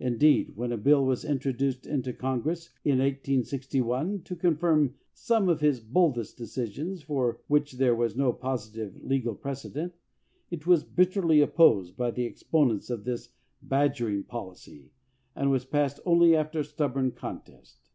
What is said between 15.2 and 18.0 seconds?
and was passed only after a stubborn con test.